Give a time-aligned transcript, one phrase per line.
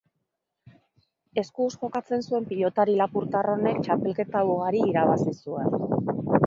[1.41, 5.89] Eskuz jokatzen zuen pilotari lapurtar honek txapelketa ugari irabazi zuen.